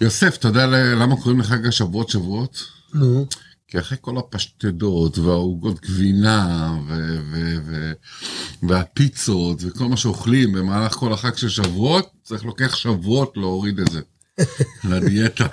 יוסף, 0.00 0.36
אתה 0.36 0.48
יודע 0.48 0.66
למה 0.66 1.16
קוראים 1.16 1.40
לחג 1.40 1.66
השבועות 1.66 2.08
שבועות? 2.08 2.64
נו. 2.94 3.26
כי 3.68 3.78
אחרי 3.78 3.98
כל 4.00 4.18
הפשטדות 4.18 5.18
והעוגות 5.18 5.80
גבינה 5.80 6.74
ו- 6.88 7.18
ו- 7.30 7.56
ו- 7.64 7.92
והפיצות 8.62 9.62
וכל 9.64 9.84
מה 9.84 9.96
שאוכלים 9.96 10.52
במהלך 10.52 10.92
כל 10.92 11.12
החג 11.12 11.36
של 11.36 11.48
שבועות, 11.48 12.10
צריך 12.22 12.44
לוקח 12.44 12.76
שבועות 12.76 13.32
להוריד 13.36 13.78
את 13.78 13.90
זה. 13.92 14.00
לדיאטה. 14.90 15.46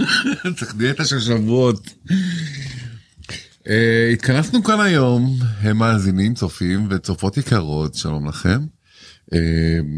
צריך 0.58 0.74
דיאטה 0.74 1.04
של 1.04 1.20
שבועות. 1.20 1.88
Uh, 3.58 3.70
התכנסנו 4.12 4.64
כאן 4.64 4.80
היום, 4.80 5.38
הם 5.60 5.76
מאזינים, 5.76 6.34
צופים 6.34 6.86
וצופות 6.90 7.36
יקרות, 7.36 7.94
שלום 7.94 8.28
לכם. 8.28 8.60
Uh, 9.34 9.36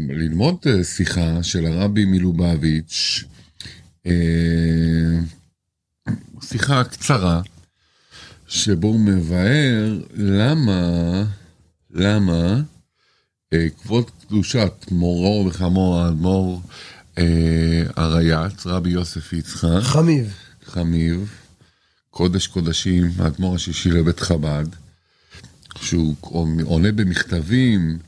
ללמוד 0.09 0.55
uh, 0.63 0.83
שיחה 0.83 1.43
של 1.43 1.65
הרבי 1.65 2.05
מלובביץ', 2.05 3.23
שיחה 6.41 6.83
קצרה, 6.83 7.41
שבו 8.47 8.87
הוא 8.87 8.99
מבאר 8.99 9.99
למה, 10.13 11.23
למה 11.91 12.61
אה, 13.53 13.67
כבוד 13.81 14.09
קדושת 14.27 14.73
מורו 14.91 15.45
וחמו 15.47 15.99
האדמו"ר 15.99 16.61
אה, 17.17 17.83
הרייץ, 17.95 18.65
רבי 18.65 18.89
יוסף 18.89 19.33
יצחק, 19.33 19.81
חמיב. 19.81 20.33
חמיב, 20.65 21.31
קודש 22.09 22.47
קודשים, 22.47 23.11
האדמו"ר 23.19 23.55
השישי 23.55 23.89
לבית 23.89 24.19
חב"ד, 24.19 24.65
שהוא 25.81 26.15
עונה 26.63 26.91
במכתבים 26.91 27.99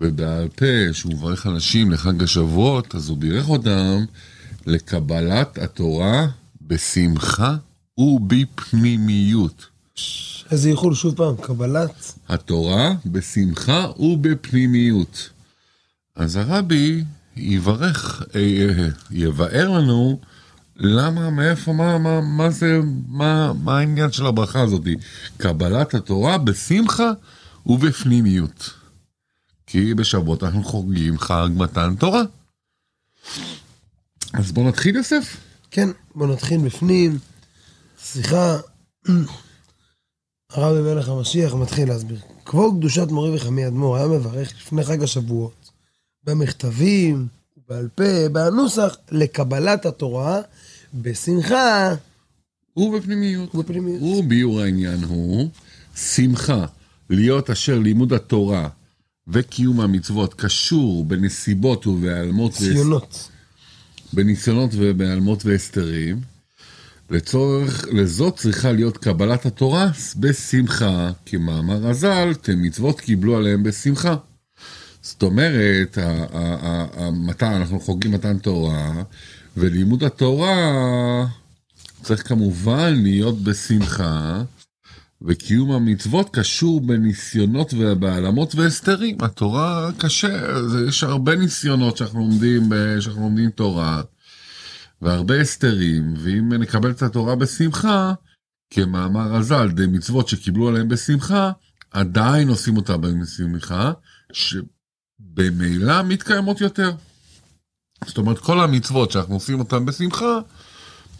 ובעל 0.00 0.48
פה, 0.48 0.92
שהוא 0.92 1.12
מברך 1.12 1.46
אנשים 1.46 1.90
לחג 1.90 2.22
השבועות, 2.22 2.94
אז 2.94 3.08
הוא 3.08 3.18
בירך 3.18 3.48
אותם 3.48 4.04
לקבלת 4.66 5.58
התורה 5.58 6.26
בשמחה 6.62 7.56
ובפנימיות. 7.98 9.66
איזה 10.50 10.68
איחול 10.68 10.94
שוב 10.94 11.14
פעם, 11.16 11.36
קבלת. 11.36 12.12
התורה 12.28 12.92
בשמחה 13.06 13.86
ובפנימיות. 13.98 15.30
אז 16.16 16.36
הרבי 16.36 17.04
יברך, 17.36 18.22
אה, 18.34 18.88
יבאר 19.10 19.68
לנו 19.70 20.20
למה, 20.76 21.30
מאיפה, 21.30 21.72
מה, 21.72 21.98
מה, 21.98 22.20
מה 22.20 22.50
זה, 22.50 22.80
מה, 23.08 23.52
מה 23.52 23.78
העניין 23.78 24.12
של 24.12 24.26
הברכה 24.26 24.60
הזאת? 24.60 24.82
קבלת 25.36 25.94
התורה 25.94 26.38
בשמחה 26.38 27.10
ובפנימיות. 27.66 28.70
כי 29.66 29.94
בשבועות 29.94 30.42
אנחנו 30.42 30.64
חוגגים 30.64 31.18
חג 31.18 31.48
מתן 31.56 31.94
תורה. 31.98 32.22
אז 34.34 34.52
בוא 34.52 34.68
נתחיל, 34.68 34.96
יוסף. 34.96 35.36
כן, 35.70 35.88
בוא 36.14 36.26
נתחיל 36.26 36.60
בפנים. 36.60 37.18
סליחה, 38.02 38.58
הרבי 40.52 40.80
מלך 40.80 41.08
המשיח 41.08 41.54
מתחיל 41.54 41.88
להסביר. 41.88 42.18
כבוד 42.44 42.74
קדושת 42.78 43.08
מורי 43.10 43.36
וחמי 43.36 43.66
אדמו"ר 43.66 43.96
היה 43.96 44.06
מברך 44.06 44.52
לפני 44.60 44.84
חג 44.84 45.02
השבועות, 45.02 45.70
במכתבים, 46.24 47.26
בעל 47.68 47.88
פה, 47.94 48.28
בנוסח, 48.32 48.96
לקבלת 49.10 49.86
התורה, 49.86 50.40
בשמחה. 50.94 51.94
ובפנימיות. 52.76 53.54
ובפנימיות. 53.54 54.02
וביור 54.02 54.60
העניין 54.60 55.04
הוא 55.04 55.48
שמחה, 55.96 56.66
להיות 57.10 57.50
אשר 57.50 57.78
לימוד 57.78 58.12
התורה 58.12 58.68
וקיום 59.28 59.80
המצוות 59.80 60.34
קשור 60.34 61.04
בנסיבות 61.04 61.86
ובהיעלמות... 61.86 62.52
ציונות. 62.52 63.28
בניסיונות 64.14 64.70
ובהיעלמות 64.74 65.46
והסתרים. 65.46 66.20
לצורך, 67.10 67.84
לזאת 67.92 68.36
צריכה 68.36 68.72
להיות 68.72 68.98
קבלת 68.98 69.46
התורה 69.46 69.90
בשמחה, 70.16 71.10
כי 71.24 71.36
מאמר 71.36 71.88
הז"ל, 71.88 72.32
מצוות 72.56 73.00
קיבלו 73.00 73.36
עליהם 73.36 73.62
בשמחה. 73.62 74.16
זאת 75.02 75.22
אומרת, 75.22 75.98
מתי 77.12 77.46
אנחנו 77.46 77.80
חוגגים 77.80 78.12
מתן 78.12 78.38
תורה, 78.38 79.02
ולימוד 79.56 80.04
התורה 80.04 81.26
צריך 82.02 82.28
כמובן 82.28 82.94
להיות 83.02 83.42
בשמחה, 83.42 84.42
וקיום 85.24 85.72
המצוות 85.72 86.30
קשור 86.36 86.80
בניסיונות 86.80 87.74
ובהעלמות 87.78 88.54
והסתרים. 88.54 89.16
התורה 89.20 89.90
קשה, 89.98 90.46
יש 90.88 91.04
הרבה 91.04 91.36
ניסיונות 91.36 91.96
שאנחנו 91.96 92.20
לומדים, 92.20 92.62
שאנחנו 93.00 93.22
לומדים 93.22 93.50
תורה. 93.50 94.02
והרבה 95.02 95.40
הסתרים, 95.40 96.14
ואם 96.18 96.52
נקבל 96.52 96.90
את 96.90 97.02
התורה 97.02 97.36
בשמחה, 97.36 98.12
כמאמר 98.70 99.36
הז"ל, 99.36 99.68
די 99.68 99.86
מצוות 99.86 100.28
שקיבלו 100.28 100.68
עליהם 100.68 100.88
בשמחה, 100.88 101.52
עדיין 101.90 102.48
עושים 102.48 102.76
אותה 102.76 102.96
בשמחה, 102.96 103.92
שבמילא 104.32 106.02
מתקיימות 106.02 106.60
יותר. 106.60 106.92
זאת 108.06 108.18
אומרת, 108.18 108.38
כל 108.38 108.60
המצוות 108.60 109.10
שאנחנו 109.10 109.34
עושים 109.34 109.58
אותן 109.58 109.86
בשמחה, 109.86 110.38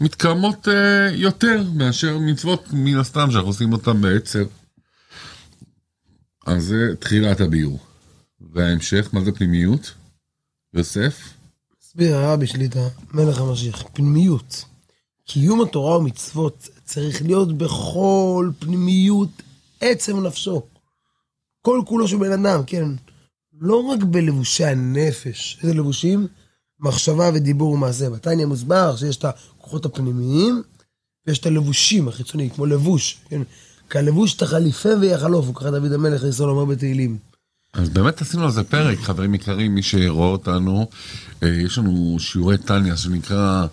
מתקיימות 0.01 0.67
uh, 0.67 0.71
יותר 1.13 1.63
מאשר 1.75 2.17
מצוות 2.17 2.67
מן 2.73 2.97
הסתם 2.97 3.31
שאנחנו 3.31 3.49
עושים 3.49 3.73
אותן 3.73 4.01
בעצר. 4.01 4.43
אז 6.45 6.63
זה 6.63 6.95
תחילת 6.99 7.41
הביור. 7.41 7.79
וההמשך, 8.53 9.09
מה 9.13 9.21
זה 9.21 9.31
פנימיות? 9.31 9.93
יוסף? 10.73 11.33
הסביר 11.81 12.15
הרבי 12.15 12.47
שליטה, 12.47 12.87
מלך 13.13 13.37
המשיח, 13.37 13.83
פנימיות. 13.93 14.65
קיום 15.25 15.61
התורה 15.61 15.97
ומצוות 15.97 16.69
צריך 16.85 17.21
להיות 17.21 17.57
בכל 17.57 18.51
פנימיות 18.59 19.29
עצם 19.81 20.25
נפשו. 20.25 20.63
כל 21.61 21.81
כולו 21.85 22.07
של 22.07 22.17
בן 22.17 22.45
אדם, 22.45 22.63
כן. 22.67 22.85
לא 23.61 23.75
רק 23.75 24.03
בלבושי 24.03 24.65
הנפש. 24.65 25.59
איזה 25.63 25.73
לבושים? 25.73 26.27
מחשבה 26.79 27.29
ודיבור 27.33 27.71
ומעשה. 27.71 28.09
בתניא 28.09 28.45
מוסבר 28.45 28.95
שיש 28.95 29.17
את 29.17 29.25
הכוחות 29.25 29.85
הפנימיים, 29.85 30.63
ויש 31.27 31.39
את 31.39 31.45
הלבושים 31.45 32.07
החיצוניים, 32.07 32.49
כמו 32.49 32.65
לבוש, 32.65 33.17
כן? 33.29 33.41
כלבוש 33.91 34.33
תחליפה 34.33 34.89
ויחלוף, 35.01 35.45
הוא 35.45 35.55
ככה 35.55 35.71
דוד 35.71 35.91
המלך 35.91 36.23
ישראל 36.23 36.49
אומר 36.49 36.65
בתהילים. 36.65 37.17
אז 37.73 37.89
באמת 37.89 38.21
עשינו 38.21 38.43
על 38.43 38.51
זה 38.51 38.63
פרק, 38.63 38.99
חברים 38.99 39.35
יקרים, 39.35 39.75
מי 39.75 39.83
שרואה 39.83 40.27
אותנו, 40.27 40.87
אה, 41.43 41.47
יש 41.47 41.77
לנו 41.77 42.17
שיעורי 42.19 42.57
טניה 42.57 42.97
שנקרא... 42.97 43.65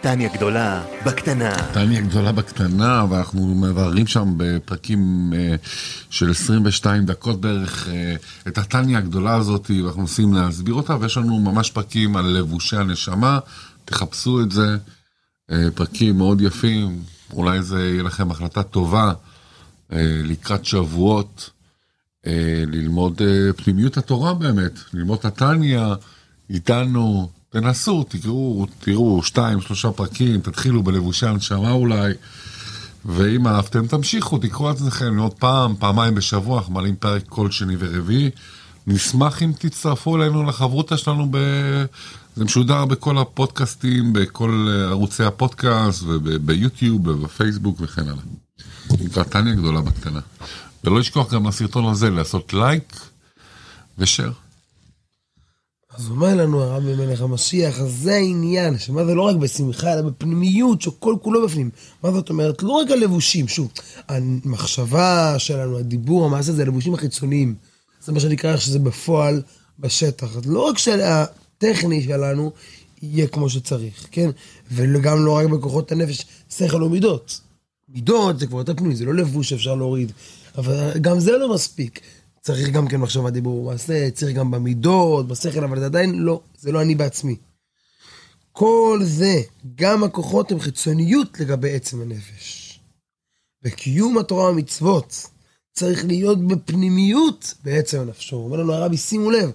טניה 0.00 0.28
גדולה 0.36 0.82
בקטנה. 1.06 1.54
טניה 1.72 2.00
גדולה 2.00 2.32
בקטנה, 2.32 3.04
ואנחנו 3.10 3.54
מבררים 3.54 4.06
שם 4.06 4.34
בפרקים 4.36 5.32
אה, 5.36 5.54
של 6.10 6.30
22 6.30 7.06
דקות 7.06 7.40
בערך 7.40 7.88
אה, 7.88 8.14
את 8.48 8.58
הטניה 8.58 8.98
הגדולה 8.98 9.34
הזאת, 9.34 9.70
ואנחנו 9.84 10.00
מנסים 10.00 10.34
להסביר 10.34 10.74
אותה, 10.74 10.96
ויש 11.00 11.16
לנו 11.16 11.40
ממש 11.40 11.70
פרקים 11.70 12.16
על 12.16 12.26
לבושי 12.26 12.76
הנשמה, 12.76 13.38
תחפשו 13.84 14.40
את 14.40 14.50
זה, 14.50 14.76
פרקים 15.74 16.18
מאוד 16.18 16.40
יפים, 16.40 17.02
אולי 17.32 17.62
זה 17.62 17.88
יהיה 17.88 18.02
לכם 18.02 18.30
החלטה 18.30 18.62
טובה 18.62 19.12
לקראת 19.90 20.64
שבועות. 20.64 21.50
אה, 22.26 22.64
ללמוד 22.66 23.22
אה, 23.22 23.52
פנימיות 23.52 23.96
התורה 23.96 24.34
באמת, 24.34 24.72
ללמוד 24.94 25.18
את 25.18 25.24
הטניה 25.24 25.94
איתנו, 26.50 27.30
תנסו, 27.50 28.04
תקראו, 28.08 28.66
תראו 28.80 29.22
שתיים, 29.22 29.60
שלושה 29.60 29.90
פרקים, 29.90 30.40
תתחילו 30.40 30.82
בלבושי 30.82 31.26
הנשמה 31.26 31.70
אולי, 31.70 32.12
ואם 33.04 33.46
אהבתם 33.46 33.86
תמשיכו, 33.86 34.38
תקראו 34.38 34.68
על 34.68 34.74
עצמכם 34.74 35.18
עוד 35.18 35.34
פעם, 35.34 35.74
פעמיים 35.78 36.14
בשבוע, 36.14 36.58
אנחנו 36.58 36.74
מעלים 36.74 36.96
פרק 36.96 37.22
כל 37.28 37.50
שני 37.50 37.76
ורביעי. 37.78 38.30
נשמח 38.86 39.42
אם 39.42 39.52
תצטרפו 39.58 40.16
אלינו 40.16 40.44
לחברותה 40.44 40.96
שלנו, 40.96 41.28
ב... 41.30 41.36
זה 42.36 42.44
משודר 42.44 42.84
בכל 42.84 43.18
הפודקאסטים, 43.18 44.12
בכל 44.12 44.68
ערוצי 44.88 45.24
הפודקאסט, 45.24 46.02
וביוטיוב, 46.06 47.06
ובפייסבוק 47.06 47.76
וכן 47.80 48.02
הלאה. 48.02 48.22
נקרא 49.00 49.22
טניה 49.22 49.54
גדולה 49.54 49.80
בקטנה. 49.80 50.20
ולא 50.84 50.98
לשכוח 50.98 51.32
גם 51.32 51.46
לסרטון 51.46 51.86
הזה 51.86 52.10
לעשות 52.10 52.54
לייק 52.54 53.00
ושאר. 53.98 54.30
אז 56.00 56.10
אומר 56.10 56.34
לנו 56.34 56.62
הרבי 56.62 56.94
מלך 56.94 57.20
המשיח, 57.20 57.80
אז 57.80 57.92
זה 58.02 58.14
העניין, 58.14 58.78
שמה 58.78 59.04
זה 59.04 59.14
לא 59.14 59.22
רק 59.22 59.36
בשמחה, 59.36 59.92
אלא 59.92 60.02
בפנימיות, 60.02 60.82
שכל 60.82 61.14
כולו 61.22 61.44
בפנים. 61.44 61.70
מה 62.02 62.12
זאת 62.12 62.30
אומרת? 62.30 62.62
לא 62.62 62.72
רק 62.72 62.90
הלבושים, 62.90 63.48
שוב, 63.48 63.70
המחשבה 64.08 65.34
שלנו, 65.38 65.78
הדיבור, 65.78 66.24
המעשה, 66.24 66.52
זה 66.52 66.62
הלבושים 66.62 66.94
החיצוניים. 66.94 67.54
זה 68.04 68.12
מה 68.12 68.20
שנקרא 68.20 68.56
שזה 68.56 68.78
בפועל, 68.78 69.42
בשטח. 69.78 70.36
אז 70.36 70.46
לא 70.46 70.60
רק 70.60 70.78
שהטכני 70.78 72.02
שלנו 72.02 72.52
יהיה 73.02 73.26
כמו 73.26 73.50
שצריך, 73.50 74.06
כן? 74.10 74.30
וגם 74.72 75.24
לא 75.24 75.36
רק 75.36 75.46
בכוחות 75.46 75.92
הנפש, 75.92 76.24
שכל 76.50 76.82
ומידות. 76.82 77.40
מידות 77.88 78.38
זה 78.38 78.46
כבר 78.46 78.58
יותר 78.58 78.74
פנימי, 78.74 78.96
זה 78.96 79.04
לא 79.04 79.14
לבוש 79.14 79.48
שאפשר 79.48 79.74
להוריד. 79.74 80.12
אבל 80.58 80.98
גם 81.00 81.20
זה 81.20 81.32
לא 81.38 81.54
מספיק. 81.54 82.00
צריך 82.40 82.68
גם 82.68 82.88
כן 82.88 82.96
מחשבה, 82.96 83.30
דיבור, 83.30 83.70
מעשה, 83.70 84.10
צריך 84.10 84.36
גם 84.36 84.50
במידות, 84.50 85.28
בשכל, 85.28 85.64
אבל 85.64 85.78
זה 85.78 85.86
עדיין 85.86 86.18
לא, 86.18 86.40
זה 86.58 86.72
לא 86.72 86.82
אני 86.82 86.94
בעצמי. 86.94 87.36
כל 88.52 89.00
זה, 89.02 89.42
גם 89.74 90.04
הכוחות 90.04 90.52
הם 90.52 90.60
חיצוניות 90.60 91.40
לגבי 91.40 91.74
עצם 91.74 92.02
הנפש. 92.02 92.80
וקיום 93.64 94.18
התורה 94.18 94.44
והמצוות 94.44 95.26
צריך 95.72 96.04
להיות 96.04 96.46
בפנימיות 96.46 97.54
בעצם 97.64 98.00
הנפשו. 98.00 98.36
אומר 98.36 98.56
לנו 98.56 98.72
הרבי, 98.72 98.96
שימו 98.96 99.30
לב, 99.30 99.50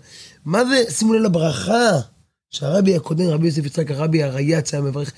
מה 0.46 0.66
זה, 0.66 0.92
שימו 0.92 1.14
לב 1.14 1.22
לברכה 1.22 1.92
שהרבי 2.50 2.96
הקודם, 2.96 3.28
רבי 3.28 3.46
יוסף 3.46 3.66
יצחק, 3.66 3.92
הרבי 3.92 4.24
הרייץ 4.24 4.74
היה 4.74 4.84
מברך, 4.84 5.14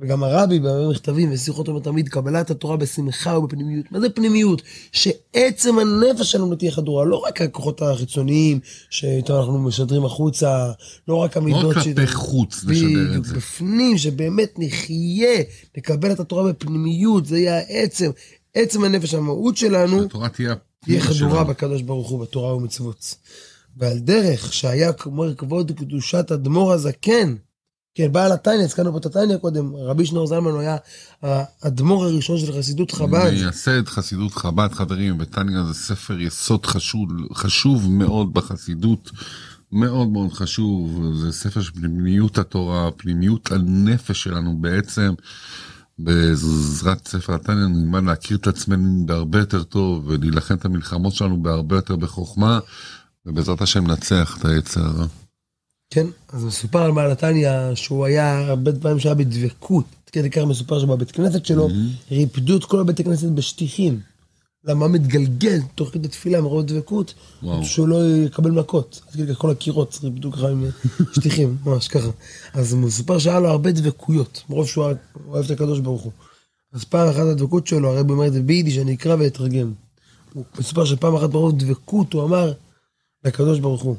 וגם 0.00 0.24
הרבי 0.24 0.58
במכתבים 0.58 1.32
ושיחות 1.32 1.68
אומר 1.68 1.80
תמיד, 1.80 2.08
קבלת 2.08 2.50
התורה 2.50 2.76
בשמחה 2.76 3.38
ובפנימיות. 3.38 3.92
מה 3.92 4.00
זה 4.00 4.10
פנימיות? 4.10 4.62
שעצם 4.92 5.78
הנפש 5.78 6.32
שלנו 6.32 6.54
תהיה 6.54 6.70
חדורה, 6.72 7.04
לא 7.04 7.16
רק 7.16 7.42
הכוחות 7.42 7.82
החיצוניים 7.82 8.60
שאיתו 8.90 9.38
אנחנו 9.38 9.58
משדרים 9.58 10.04
החוצה, 10.04 10.72
לא 11.08 11.14
רק 11.14 11.36
לא 11.36 11.42
המידות 11.42 11.76
רק 11.76 11.82
כלפי 11.82 12.06
חוץ 12.06 12.64
לשדר 12.64 13.16
את 13.16 13.24
זה. 13.24 13.34
בפנים, 13.34 13.98
שבאמת 13.98 14.54
נחיה, 14.58 15.42
נקבל 15.76 16.12
את 16.12 16.20
התורה 16.20 16.52
בפנימיות, 16.52 17.26
זה 17.26 17.38
יהיה 17.38 17.58
העצם, 17.58 18.10
עצם 18.54 18.84
הנפש, 18.84 19.14
המהות 19.14 19.56
שלנו, 19.56 20.04
התורה 20.04 20.28
תהיה 20.28 20.54
תהיה 20.84 21.00
חדורה 21.00 21.30
שלנו. 21.30 21.44
בקדוש 21.44 21.82
ברוך 21.82 22.08
הוא, 22.08 22.20
בתורה 22.20 22.54
ומצוות. 22.54 23.14
ועל 23.76 23.98
דרך 23.98 24.52
שהיה 24.52 24.92
כמו 24.92 25.24
כבוד 25.36 25.72
קדושת 25.72 26.32
אדמו"ר 26.32 26.72
הזקן, 26.72 27.34
כן, 27.94 28.12
בעל 28.12 28.32
התניא, 28.32 28.64
הזכרנו 28.64 28.92
פה 28.92 28.98
את 28.98 29.06
התניא 29.06 29.36
קודם, 29.36 29.76
רבי 29.76 30.06
שנור 30.06 30.26
זלמן 30.26 30.50
הוא 30.50 30.60
היה 30.60 30.76
האדמו"ר 31.22 32.04
הראשון 32.04 32.38
של 32.38 32.58
חסידות 32.58 32.90
חב"ד. 32.90 33.30
מייסד 33.30 33.88
חסידות 33.88 34.32
חב"ד, 34.34 34.68
חברים, 34.72 35.16
וטניה 35.20 35.64
זה 35.64 35.74
ספר 35.74 36.20
יסוד 36.20 36.66
חשוב, 36.66 37.08
חשוב 37.34 37.90
מאוד 37.90 38.34
בחסידות, 38.34 39.10
מאוד 39.72 40.08
מאוד 40.08 40.32
חשוב, 40.32 41.02
זה 41.14 41.32
ספר 41.32 41.62
של 41.62 41.72
פנימיות 41.72 42.38
התורה, 42.38 42.90
פנימיות 42.90 43.52
הנפש 43.52 44.22
שלנו 44.22 44.56
בעצם. 44.60 45.14
בעזרת 45.98 47.08
ספר 47.08 47.34
התניא 47.34 47.66
נלמד 47.66 48.04
להכיר 48.04 48.36
את 48.36 48.46
עצמנו 48.46 49.06
בהרבה 49.06 49.38
יותר 49.38 49.62
טוב 49.62 50.04
ולהילחם 50.06 50.54
את 50.54 50.64
המלחמות 50.64 51.14
שלנו 51.14 51.42
בהרבה 51.42 51.76
יותר 51.76 51.96
בחוכמה 51.96 52.58
ובעזרת 53.26 53.62
השם 53.62 53.86
ננצח 53.86 54.36
את 54.38 54.44
היצר. 54.44 55.06
כן, 55.90 56.06
אז 56.32 56.44
מסופר 56.44 56.82
על 56.82 56.92
בעל 56.92 57.10
התניא 57.10 57.50
שהוא 57.74 58.04
היה 58.04 58.38
הרבה 58.38 58.72
פעמים 58.72 58.98
שהיה 58.98 59.14
בדבקות. 59.14 59.84
כדי 60.12 60.30
כך 60.30 60.42
מסופר 60.42 60.80
שבבית 60.80 61.10
כנסת 61.10 61.46
שלו 61.46 61.68
ריפדו 62.10 62.56
את 62.56 62.64
כל 62.64 62.80
הבית 62.80 63.00
הכנסת 63.00 63.28
בשטיחים. 63.28 64.00
למה 64.64 64.88
מתגלגל 64.88 65.58
תוך 65.74 65.90
כדי 65.90 66.08
תפילה 66.08 66.40
מרוב 66.40 66.66
דבקות. 66.66 67.14
שהוא 67.62 67.88
לא 67.88 67.96
יקבל 68.26 68.50
מכות. 68.50 69.00
אז 69.08 69.14
כאילו 69.14 69.34
כל 69.34 69.50
הקירות 69.50 69.98
ריפדו 70.02 70.32
ככה 70.32 70.48
עם 70.48 70.64
שטיחים, 71.14 71.56
ממש 71.66 71.88
ככה. 71.88 72.08
אז 72.52 72.74
מסופר 72.74 73.18
שהיה 73.18 73.40
לו 73.40 73.48
הרבה 73.48 73.72
דבקויות, 73.72 74.42
מרוב 74.50 74.66
שהוא 74.66 74.84
אוהב 75.26 75.44
את 75.44 75.50
הקדוש 75.50 75.80
ברוך 75.80 76.02
הוא. 76.02 76.12
אז 76.72 76.84
פעם 76.84 77.08
אחת 77.08 77.26
הדבקות 77.26 77.66
שלו, 77.66 77.88
הרב 77.88 78.10
אומר 78.10 78.26
את 78.26 78.32
זה 78.32 78.42
ביידיש, 78.42 78.78
אני 78.78 78.94
אקרא 78.94 79.16
ואתרגם. 79.18 79.72
הוא 80.34 80.44
מסופר 80.58 80.84
שפעם 80.84 81.14
אחת 81.14 81.30
מרוב 81.30 81.58
דבקות 81.58 82.12
הוא 82.12 82.24
אמר 82.24 82.52
לקדוש 83.24 83.60
ברוך 83.60 83.82
הוא, 83.82 83.96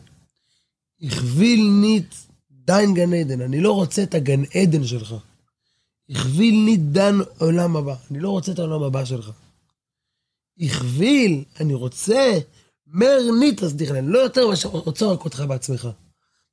הכביל 1.01 1.69
ניט 1.81 2.15
דיין 2.51 2.93
גן 2.93 3.13
עדן, 3.13 3.41
אני 3.41 3.61
לא 3.61 3.71
רוצה 3.71 4.03
את 4.03 4.13
הגן 4.13 4.41
עדן 4.55 4.83
שלך. 4.83 5.15
הכביל 6.09 6.55
ניט 6.65 6.79
דן 6.79 7.19
עולם 7.37 7.75
הבא, 7.75 7.95
אני 8.11 8.19
לא 8.19 8.29
רוצה 8.29 8.51
את 8.51 8.59
העולם 8.59 8.83
הבא 8.83 9.05
שלך. 9.05 9.31
הכביל, 10.59 11.43
אני 11.59 11.73
רוצה, 11.73 12.39
מר 12.87 13.19
תסדיך 13.55 13.91
אני 13.91 14.07
לא 14.07 14.19
יותר 14.19 14.47
מאשר 14.47 14.69
רוצה 14.69 15.05
רק 15.05 15.25
אותך 15.25 15.43
בעצמך. 15.47 15.87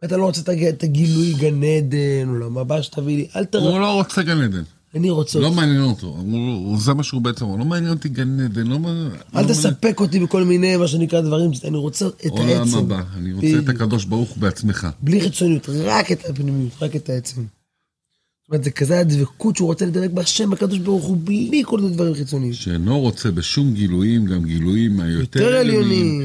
אתה 0.05 0.17
לא 0.17 0.25
רוצה 0.25 0.41
את 0.69 0.83
הגילוי 0.83 1.33
גן 1.33 1.63
עדן, 1.63 2.29
עולם 2.29 2.59
הבא 2.59 2.83
שתביא 2.83 3.17
לי, 3.17 3.29
אל 3.37 3.45
תראה, 3.45 3.71
הוא 3.71 3.81
לא 3.81 3.93
רוצה 3.93 4.23
גן 4.23 4.43
עדן, 4.43 4.63
אני 4.97 5.11
רוצה 5.11 5.39
לא. 5.39 5.53
מעניין 5.53 5.83
אותו, 5.83 6.07
הוא- 6.07 6.79
זה 6.81 6.95
מה 6.95 7.03
שהוא 7.03 7.21
בעצם, 7.23 7.45
אומר, 7.45 7.57
לא 7.57 7.65
מעניין 7.65 7.93
אותי 7.93 8.09
גן 8.09 8.41
עדן, 8.41 8.67
לא 8.67 8.79
מעניין... 8.79 9.11
אל 9.37 9.43
לא 9.43 9.49
תספק 9.49 10.01
אותי 10.01 10.21
בכל 10.21 10.45
מיני, 10.45 10.77
מה 10.77 10.89
שנקרא, 10.89 11.21
דברים, 11.21 11.51
אני 11.65 11.77
רוצה 11.77 12.07
את 12.07 12.31
עולם 12.31 12.49
העצם. 12.49 12.79
הבא, 12.79 13.03
אני 13.17 13.33
רוצה 13.33 13.59
את. 13.59 13.69
הקדוש 13.69 14.05
ברוך 14.05 14.31
הוא 14.31 14.39
בעצמך. 14.39 14.89
בלי 15.03 15.21
חיצוניות, 15.21 15.69
רק 15.69 16.13
את 16.13 16.25
הפנימיות, 16.31 16.73
רק 16.83 16.97
את 16.97 17.09
העצם. 17.11 17.43
זאת 17.43 18.49
אומרת, 18.51 18.65
זה 18.65 18.71
כזה 18.71 18.99
הדבקות 18.99 19.57
שהוא 19.57 19.67
רוצה 19.67 19.87
לדבק 19.87 20.11
בהשם 20.11 20.53
הקדוש 20.53 20.79
ברוך 20.79 21.05
הוא, 21.05 21.17
בלי 21.25 21.63
כל 21.67 21.81
מיני 21.81 21.95
דברים 21.95 22.15
חיצוניים. 22.15 22.53
שאינו 22.53 23.01
רוצה 23.01 23.31
בשום 23.31 23.75
גילויים, 23.75 24.25
גם 24.27 24.45
גילויים 24.45 25.01
היותר 25.01 25.41
יותר 25.41 25.57
עליונים, 25.57 26.23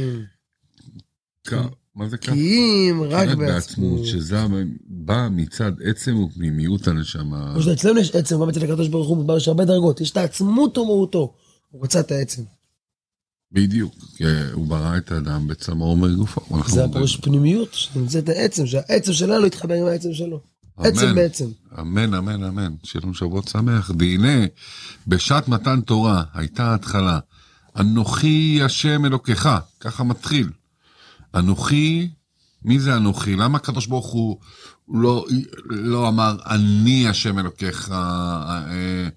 מה 1.95 2.09
זה 2.09 2.17
ככה? 2.17 2.31
בקיאים, 2.31 3.03
רק 3.03 3.11
רק 3.11 3.38
בעצמות. 3.38 3.47
בעצמות, 3.47 4.05
שזה 4.05 4.38
בא 4.88 5.27
מצד 5.31 5.71
עצם 5.83 6.17
ופנימיות 6.17 6.88
הנשמה. 6.88 7.51
כמו 7.53 7.61
שאצלנו 7.61 7.99
יש 7.99 8.15
עצם, 8.15 8.41
גם 8.41 8.49
אצל 8.49 8.63
הקדוש 8.63 8.88
ברוך 8.88 9.07
הוא, 9.07 9.38
יש 9.38 9.47
הרבה 9.47 9.65
דרגות, 9.65 10.01
יש 10.01 10.11
את 10.11 10.17
העצמות 10.17 10.77
ומהותו. 10.77 11.33
הוא 11.71 11.83
רצה 11.83 11.99
את 11.99 12.11
העצם. 12.11 12.41
בדיוק, 13.51 13.95
כי 14.15 14.23
הוא 14.53 14.67
ברא 14.67 14.97
את 14.97 15.11
האדם 15.11 15.47
בצמאו 15.47 15.88
ומגופו. 15.88 16.41
זה. 16.67 16.85
הפירוש 16.85 17.17
פנימיות, 17.17 17.73
שנמצאת 17.73 18.29
העצם, 18.29 18.65
שהעצם 18.65 19.13
שלנו 19.13 19.45
יתחבר 19.45 19.73
עם 19.73 19.85
העצם 19.85 20.13
שלו. 20.13 20.41
עצם 20.77 21.15
בעצם. 21.15 21.45
אמן, 21.79 22.13
אמן, 22.13 22.43
אמן. 22.43 22.73
שיהיה 22.83 23.03
לנו 23.03 23.13
שבוע 23.13 23.41
שמח. 23.49 23.91
והנה, 23.99 24.45
בשעת 25.07 25.47
מתן 25.47 25.81
תורה 25.81 26.23
הייתה 26.33 26.73
התחלה. 26.73 27.19
אנוכי 27.79 28.59
השם 28.63 29.05
אלוקיך, 29.05 29.49
ככה 29.79 30.03
מתחיל. 30.03 30.49
אנוכי, 31.36 32.10
מי 32.66 32.80
זה 32.80 32.98
אנוכי? 32.98 33.36
למה 33.36 33.57
הקדוש 33.57 33.88
ברוך 33.88 34.07
הוא 34.12 34.38
לא, 34.94 35.25
לא 35.69 36.07
אמר 36.07 36.36
אני 36.50 37.07
השם 37.07 37.39
אלוקיך? 37.39 37.92
אה, 37.92 38.63
אה, 38.72 39.07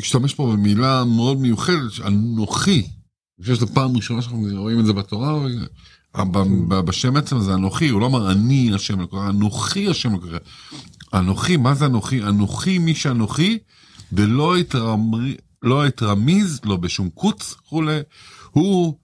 השתמש 0.00 0.34
פה 0.34 0.52
במילה 0.52 1.04
מאוד 1.04 1.38
מיוחדת, 1.40 2.00
אנוכי. 2.06 2.80
אני 2.80 3.44
חושב 3.44 3.54
שזו 3.54 3.66
פעם 3.66 3.96
ראשונה 3.96 4.22
שאנחנו 4.22 4.46
רואים 4.56 4.80
את 4.80 4.86
זה 4.86 4.92
בתורה, 4.92 5.34
ב- 6.68 6.74
בשם 6.80 7.16
עצם 7.16 7.40
זה 7.40 7.54
אנוכי, 7.54 7.88
הוא 7.88 8.00
לא 8.00 8.06
אמר 8.06 8.32
אני 8.32 8.70
השם 8.74 8.98
אלוקיך, 9.00 9.20
אנוכי 9.28 9.88
השם 9.88 10.10
אלוקיך. 10.10 10.32
אנוכי, 11.14 11.56
מה 11.56 11.74
זה 11.74 11.86
אנוכי? 11.86 12.22
אנוכי 12.22 12.78
מי 12.78 12.94
שאנוכי, 12.94 13.58
ולא 14.12 14.60
אתרמ- 14.60 15.40
לא 15.62 15.82
לא 16.64 16.76
בשום 16.76 17.10
קוץ 17.10 17.54
וכולי, 17.60 17.98
הוא 18.50 18.94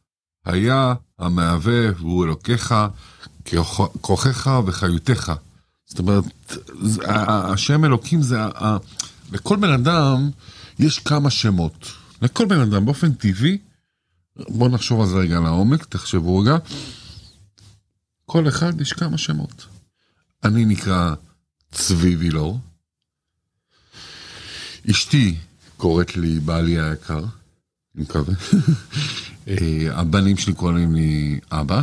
היה 0.47 0.95
המהווה 1.19 1.91
והוא 1.99 2.25
אלוקיך, 2.25 2.75
כוח- 3.51 3.89
כוחך 4.01 4.51
וחיותך. 4.67 5.33
זאת 5.87 5.99
אומרת, 5.99 6.25
השם 7.29 7.85
אלוקים 7.85 8.23
זה, 8.23 8.39
לכל 9.33 9.57
בן 9.57 9.73
אדם 9.73 10.31
יש 10.79 10.99
כמה 10.99 11.31
שמות. 11.31 11.93
לכל 12.23 12.47
בן 12.47 12.61
אדם 12.61 12.85
באופן 12.85 13.13
טבעי, 13.13 13.59
בואו 14.37 14.69
נחשוב 14.71 15.01
על 15.01 15.07
זה 15.07 15.17
רגע 15.17 15.41
לעומק, 15.41 15.85
תחשבו 15.85 16.39
רגע. 16.39 16.57
כל 18.27 18.49
אחד 18.49 18.81
יש 18.81 18.93
כמה 18.93 19.19
שמות. 19.19 19.67
אני 20.45 20.65
נקרא 20.65 21.15
צבי 21.73 22.17
וילור. 22.17 22.61
אשתי 24.91 25.37
קוראת 25.77 26.17
לי 26.17 26.41
בעלי 26.41 26.81
היקר, 26.81 27.19
אני 27.95 28.03
מקווה. 28.03 28.35
אה, 29.49 29.89
הבנים 29.93 30.37
שלי 30.37 30.53
קוראים 30.53 30.95
לי 30.95 31.41
אבא. 31.53 31.83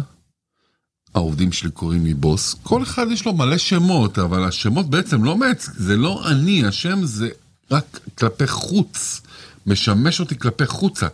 העובדים 1.16 1.52
שלי 1.52 1.72
קוראים 1.72 2.06
לי 2.06 2.14
בוס. 2.14 2.56
כל 2.64 2.84
אחד 2.84 3.08
יש 3.12 3.26
לו 3.26 3.34
מלא 3.34 3.58
שמות, 3.58 4.20
אבל 4.20 4.44
השמות 4.44 4.90
בעצם 4.90 5.24
לא 5.24 5.38
מעצ... 5.38 5.70
זה 5.78 5.98
לא 5.98 6.24
אני, 6.32 6.66
השם 6.66 7.06
זה 7.06 7.30
רק 7.72 8.00
כלפי 8.18 8.48
חוץ. 8.48 9.22
משמש 9.68 10.20
אותי 10.20 10.40
כלפי 10.40 10.66
חוצה. 10.66 11.08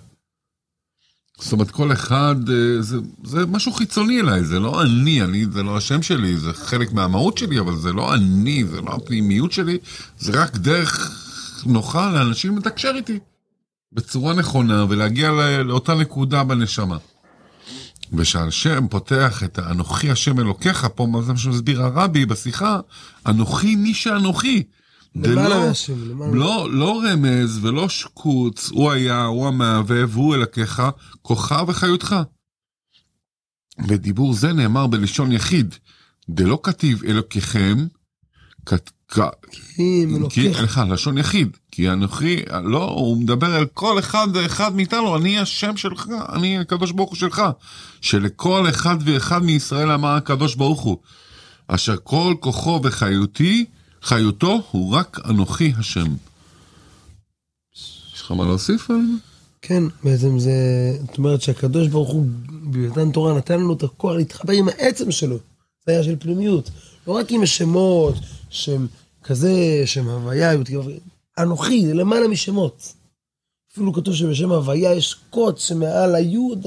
זאת 1.39 1.53
אומרת, 1.53 1.71
כל 1.71 1.91
אחד, 1.91 2.35
אה, 2.49 2.81
זה, 2.81 2.97
זה 3.23 3.45
משהו 3.45 3.71
חיצוני 3.71 4.19
אליי, 4.19 4.43
זה 4.43 4.59
לא 4.59 4.81
אני, 4.81 5.21
אני, 5.21 5.45
זה 5.51 5.63
לא 5.63 5.77
השם 5.77 6.01
שלי, 6.01 6.37
זה 6.37 6.53
חלק 6.53 6.91
מהמהות 6.91 7.37
שלי, 7.37 7.59
אבל 7.59 7.75
זה 7.75 7.93
לא 7.93 8.13
אני, 8.13 8.65
זה 8.65 8.81
לא 8.81 8.91
הפנימיות 8.91 9.51
שלי, 9.51 9.77
זה 10.19 10.31
רק 10.43 10.57
דרך 10.57 11.11
נוחה 11.65 12.11
לאנשים 12.11 12.57
לתקשר 12.57 12.91
איתי 12.95 13.19
בצורה 13.93 14.33
נכונה 14.33 14.85
ולהגיע 14.89 15.31
לא, 15.31 15.61
לאותה 15.61 15.95
נקודה 15.95 16.43
בנשמה. 16.43 16.97
ושהשם 18.13 18.87
פותח 18.87 19.43
את 19.43 19.59
האנוכי 19.59 20.11
השם 20.11 20.39
אלוקיך, 20.39 20.87
פה 20.95 21.07
זה 21.25 21.33
מה 21.33 21.39
שמסביר 21.39 21.81
הרבי 21.83 22.25
בשיחה, 22.25 22.79
אנוכי 23.25 23.75
מי 23.75 23.93
שאנוכי. 23.93 24.63
למעלה 25.15 25.49
לא- 25.49 25.67
מהשם, 25.67 26.09
למעלה. 26.09 26.35
לא, 26.35 26.67
לא 26.71 27.01
רמז 27.03 27.59
ולא 27.65 27.89
שקוץ, 27.89 28.69
הוא 28.71 28.91
היה, 28.91 29.23
הוא 29.23 29.47
המהווה, 29.47 30.01
והוא 30.09 30.35
אלוקיך, 30.35 30.81
כוחה 31.21 31.63
וחיותך. 31.67 32.15
בדיבור 33.87 34.33
זה 34.33 34.53
נאמר 34.53 34.87
בלשון 34.87 35.31
יחיד, 35.31 35.75
דלא 36.29 36.59
כתיב 36.63 37.03
אלוקיכם, 37.03 37.77
כ- 38.65 38.73
כי, 39.51 40.05
אלוקיך. 40.15 40.57
סליחה, 40.57 40.85
לשון 40.85 41.17
יחיד, 41.17 41.57
כי 41.79 41.89
אנוכי, 41.89 42.43
לא, 42.63 42.83
הוא 42.83 43.17
מדבר 43.17 43.55
על 43.55 43.65
כל 43.65 43.99
אחד 43.99 44.27
ואחד 44.33 44.75
מאיתנו, 44.75 45.15
אני 45.15 45.39
השם 45.39 45.77
שלך, 45.77 46.07
אני 46.33 46.59
הקדוש 46.59 46.91
ברוך 46.91 47.09
הוא 47.09 47.17
שלך, 47.17 47.41
שלכל 48.01 48.69
אחד 48.69 48.95
ואחד 49.05 49.43
מישראל 49.43 49.91
אמר 49.91 50.09
הקדוש 50.09 50.55
ברוך 50.55 50.81
הוא, 50.81 50.97
אשר 51.67 51.95
כל 52.03 52.35
כוחו 52.39 52.79
וחיותי 52.83 53.65
חיותו 54.01 54.61
הוא 54.71 54.93
רק 54.93 55.19
אנוכי 55.25 55.73
השם. 55.77 56.15
יש 58.13 58.21
לך 58.21 58.31
מה 58.31 58.45
להוסיף 58.45 58.89
על 58.89 58.95
זה? 58.95 59.13
כן, 59.61 59.83
בעצם 60.03 60.39
זה, 60.39 60.51
זאת 61.07 61.17
אומרת 61.17 61.41
שהקדוש 61.41 61.87
ברוך 61.87 62.09
הוא, 62.09 62.25
במתן 62.71 63.11
תורה 63.11 63.37
נתן 63.37 63.59
לנו 63.59 63.73
את 63.73 63.83
הכוח 63.83 64.15
להתחבר 64.15 64.53
עם 64.53 64.69
העצם 64.69 65.11
שלו. 65.11 65.37
זה 65.85 65.91
היה 65.91 66.03
של 66.03 66.15
פנימיות. 66.19 66.69
לא 67.07 67.13
רק 67.13 67.31
עם 67.31 67.41
השמות, 67.41 68.15
שם 68.49 68.85
כזה, 69.23 69.83
שם 69.85 70.09
הוויה, 70.09 70.51
אנוכי, 71.39 71.85
זה 71.87 71.93
למעלה 71.93 72.27
משמות. 72.27 72.93
אפילו 73.73 73.93
כתוב 73.93 74.15
שבשם 74.15 74.51
הוויה 74.51 74.93
יש 74.95 75.15
קוץ 75.29 75.67
שמעל 75.67 76.15
היוד, 76.15 76.63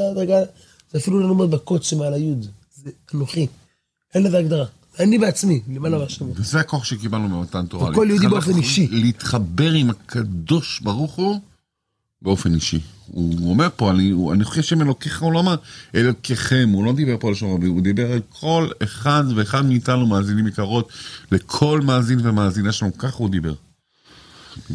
זה 0.92 0.98
אפילו 0.98 1.20
לא 1.20 1.26
נאמר 1.28 1.46
בקוץ 1.46 1.90
שמעל 1.90 2.14
היוד. 2.14 2.46
זה 2.74 2.90
אנוכי. 3.14 3.46
אין 4.14 4.22
לזה 4.22 4.38
הגדרה. 4.38 4.64
אני 4.98 5.18
בעצמי, 5.18 5.60
למעלה 5.74 5.98
מהשמות. 5.98 6.32
וזה 6.36 6.60
הכוח 6.60 6.84
שקיבלנו 6.84 7.28
ממתן 7.28 7.66
תורה. 7.66 7.90
וכל 7.90 8.06
יהודי 8.10 8.26
באופן 8.28 8.56
אישי. 8.56 8.88
להתחבר 8.90 9.72
עם 9.72 9.90
הקדוש 9.90 10.80
ברוך 10.80 11.14
הוא 11.14 11.40
באופן 12.22 12.54
אישי. 12.54 12.80
הוא 13.06 13.50
אומר 13.50 13.68
פה, 13.76 13.90
אני, 13.90 14.10
הוא- 14.10 14.32
אני 14.32 14.44
חושב 14.44 14.62
שהם 14.62 14.82
אלוקיך, 14.82 15.22
הוא 15.22 15.32
לא 15.32 15.40
אמר 15.40 15.54
אלוקיכם, 15.94 16.68
הוא 16.72 16.84
לא 16.84 16.92
דיבר 16.92 17.16
פה 17.20 17.28
על 17.28 17.32
לשון 17.32 17.54
רבים, 17.54 17.72
הוא 17.72 17.80
דיבר 17.82 18.12
על 18.12 18.20
כל 18.28 18.68
אחד 18.82 19.24
ואחד 19.36 19.64
מאיתנו 19.66 20.06
מאזינים 20.06 20.46
יקרות, 20.46 20.88
לכל 21.32 21.80
מאזין 21.80 22.26
ומאזינה 22.26 22.72
שלנו, 22.72 22.98
ככה 22.98 23.16
הוא 23.18 23.30
דיבר. 23.30 23.54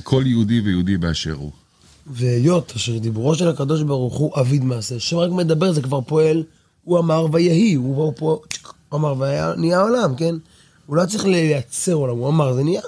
כל 0.04 0.24
יהודי 0.26 0.62
ויהודי 0.62 0.98
באשר 0.98 1.34
הוא. 1.34 1.52
והיות 2.08 2.74
אשר 2.76 2.98
דיבורו 2.98 3.36
של 3.36 3.48
הקדוש 3.48 3.82
ברוך 3.82 4.18
הוא 4.18 4.40
אביד 4.40 4.64
מעשה, 4.64 5.00
שם 5.00 5.18
רק 5.18 5.32
מדבר 5.32 5.72
זה 5.72 5.82
כבר 5.82 6.02
פועל, 6.02 6.44
הוא 6.84 7.00
אמר 7.00 7.26
ויהי, 7.32 7.74
הוא 7.74 8.14
פה, 8.16 8.42
הוא 8.90 8.98
אמר 9.00 9.14
והיה 9.18 9.54
נהיה 9.58 9.82
עולם, 9.82 10.16
כן? 10.16 10.36
הוא 10.86 10.96
לא 10.96 11.06
צריך 11.06 11.26
לייצר 11.26 11.94
עולם, 11.94 12.18
הוא 12.18 12.30
אמר 12.30 12.54
זה 12.54 12.64
נהיה. 12.64 12.82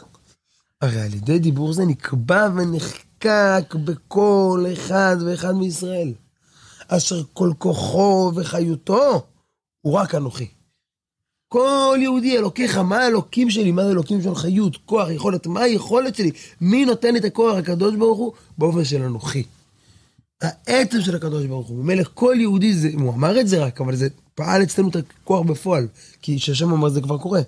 הרי 0.81 1.01
על 1.01 1.13
ידי 1.13 1.39
דיבור 1.39 1.73
זה 1.73 1.85
נקבע 1.85 2.47
ונחקק 2.55 3.75
בכל 3.83 4.65
אחד 4.73 5.17
ואחד 5.25 5.51
מישראל, 5.51 6.13
אשר 6.87 7.21
כל 7.33 7.51
כוחו 7.57 8.31
וחיותו 8.35 9.25
הוא 9.81 9.93
רק 9.93 10.15
אנוכי. 10.15 10.47
כל 11.51 11.97
יהודי, 12.01 12.37
אלוקיך, 12.37 12.77
מה 12.77 12.97
האלוקים 12.97 13.49
שלי? 13.49 13.71
מה 13.71 13.83
זה 13.83 13.91
אלוקים 13.91 14.21
של 14.21 14.35
חיות, 14.35 14.77
כוח, 14.85 15.09
יכולת? 15.09 15.47
מה 15.47 15.61
היכולת 15.61 16.15
שלי? 16.15 16.31
מי 16.61 16.85
נותן 16.85 17.15
את 17.15 17.25
הכוח? 17.25 17.57
הקדוש 17.57 17.95
ברוך 17.95 18.17
הוא? 18.17 18.31
באופן 18.57 18.83
של 18.83 19.03
אנוכי. 19.03 19.43
העצם 20.41 21.01
של 21.01 21.15
הקדוש 21.15 21.45
ברוך 21.45 21.67
הוא. 21.67 21.83
ממילא 21.83 22.03
כל 22.13 22.35
יהודי, 22.39 22.73
זה, 22.73 22.89
הוא 22.93 23.13
אמר 23.13 23.39
את 23.39 23.47
זה 23.47 23.63
רק, 23.65 23.81
אבל 23.81 23.95
זה 23.95 24.07
פעל 24.35 24.63
אצלנו 24.63 24.89
את 24.89 24.95
הכוח 24.95 25.41
בפועל. 25.41 25.87
כי 26.21 26.37
כשהשם 26.37 26.71
אמר 26.71 26.89
זה 26.89 27.01
כבר 27.01 27.17
קורה. 27.17 27.41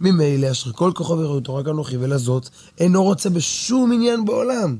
ממילא 0.00 0.50
אשר 0.50 0.72
כל 0.72 0.92
כוחו 0.94 1.12
וחיותו 1.12 1.54
רק 1.54 1.68
אנוכי, 1.68 1.96
ולזאת 1.96 2.48
אינו 2.78 3.02
רוצה 3.02 3.30
בשום 3.30 3.92
עניין 3.92 4.24
בעולם. 4.24 4.76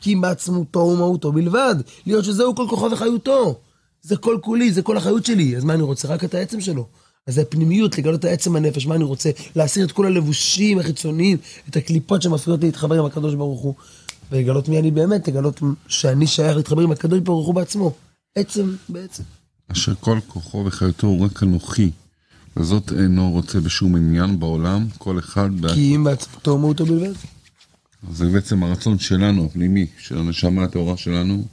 כי 0.00 0.14
מעצמותו 0.14 0.78
ומהותו 0.78 1.32
בלבד. 1.32 1.74
להיות 2.06 2.24
שזהו 2.24 2.54
כל 2.54 2.66
כוחו 2.68 2.90
וחיותו. 2.92 3.60
זה 4.02 4.16
כל 4.16 4.38
כולי, 4.42 4.72
זה 4.72 4.82
כל 4.82 4.96
החיות 4.96 5.24
שלי. 5.24 5.56
אז 5.56 5.64
מה 5.64 5.74
אני 5.74 5.82
רוצה? 5.82 6.08
רק 6.08 6.24
את 6.24 6.34
העצם 6.34 6.60
שלו. 6.60 6.86
אז 7.28 7.34
זה 7.34 7.44
פנימיות, 7.44 7.98
לגלות 7.98 8.20
את 8.20 8.24
העצם 8.24 8.56
הנפש, 8.56 8.86
מה 8.86 8.94
אני 8.94 9.04
רוצה? 9.04 9.30
להסיר 9.56 9.84
את 9.84 9.92
כל 9.92 10.06
הלבושים 10.06 10.78
החיצוניים, 10.78 11.38
את 11.68 11.76
הקליפות 11.76 12.22
שמפריעות 12.22 12.60
לי 12.60 12.66
להתחבר 12.66 12.98
עם 12.98 13.04
הקדוש 13.04 13.34
ברוך 13.34 13.60
הוא, 13.60 13.74
ולגלות 14.32 14.68
מי 14.68 14.78
אני 14.78 14.90
באמת, 14.90 15.28
לגלות 15.28 15.60
שאני 15.88 16.26
שייך 16.26 16.56
להתחבר 16.56 16.82
עם 16.82 16.92
הקדוש 16.92 17.20
ברוך 17.20 17.46
הוא 17.46 17.54
בעצמו. 17.54 17.92
עצם 18.34 18.74
בעצם. 18.88 19.22
אשר 19.72 19.94
כל 20.00 20.18
כוחו 20.26 20.64
וחיותו 20.66 21.06
הוא 21.06 21.24
רק 21.24 21.42
אנוכי. 21.42 21.90
וזאת 22.56 22.92
אינו 22.92 23.30
רוצה 23.30 23.60
בשום 23.60 23.96
עניין 23.96 24.40
בעולם, 24.40 24.86
כל 24.98 25.18
אחד... 25.18 25.50
כי 25.74 25.96
אם 25.96 26.04
בעצמותו 26.04 26.50
ומהותו 26.50 26.86
בלבד. 26.86 27.12
זה 28.12 28.28
בעצם 28.28 28.62
הרצון 28.62 28.98
שלנו, 28.98 29.44
הפנימי, 29.44 29.86
של 29.98 30.18
הנשמה 30.18 30.64
הטהורה 30.64 30.96
שלנו, 30.96 31.44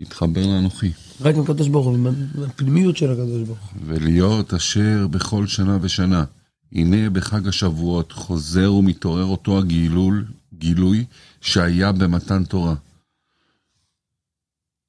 להתחבר 0.00 0.46
לאנוכי. 0.46 0.92
רק 1.20 1.34
עם 1.34 1.42
הקדוש 1.42 1.68
ברוך 1.68 1.86
הוא, 1.86 1.98
הפנימיות 2.46 2.96
של 2.96 3.12
הקדוש 3.12 3.42
ברוך 3.42 3.58
הוא. 3.58 3.82
ולהיות 3.86 4.54
אשר 4.54 5.06
בכל 5.10 5.46
שנה 5.46 5.78
ושנה. 5.80 6.24
הנה 6.72 7.10
בחג 7.10 7.48
השבועות 7.48 8.12
חוזר 8.12 8.72
ומתעורר 8.72 9.24
אותו 9.24 9.58
הגילול, 9.58 10.24
גילוי 10.58 11.04
שהיה 11.40 11.92
במתן 11.92 12.44
תורה. 12.44 12.74